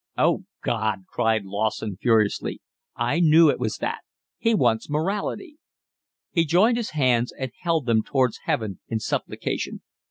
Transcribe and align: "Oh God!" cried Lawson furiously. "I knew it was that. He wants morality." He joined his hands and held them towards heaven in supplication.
"Oh 0.17 0.45
God!" 0.63 1.03
cried 1.07 1.45
Lawson 1.45 1.95
furiously. 2.01 2.59
"I 2.95 3.19
knew 3.19 3.51
it 3.51 3.59
was 3.59 3.77
that. 3.77 3.99
He 4.39 4.55
wants 4.55 4.89
morality." 4.89 5.57
He 6.31 6.43
joined 6.43 6.77
his 6.77 6.89
hands 6.97 7.31
and 7.37 7.51
held 7.59 7.85
them 7.85 8.01
towards 8.01 8.39
heaven 8.45 8.79
in 8.87 8.99
supplication. 8.99 9.83